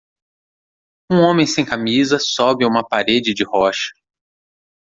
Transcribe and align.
Um 1.11 1.19
homem 1.21 1.45
sem 1.45 1.63
camisa 1.63 2.17
sobe 2.19 2.65
uma 2.65 2.83
parede 2.83 3.35
de 3.35 3.43
rocha 3.43 3.91